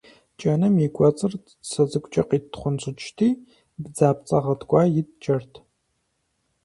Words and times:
КӀэным 0.39 0.75
и 0.85 0.87
кӀуэцӀыр 0.95 1.33
сэ 1.69 1.83
цӀыкӀукӀэ 1.89 2.23
къиттхъунщӀыкӀти, 2.29 3.27
бдзапцӀэ 3.81 4.37
гъэткӀуа 4.43 4.81
иткӀэрт. 4.99 5.53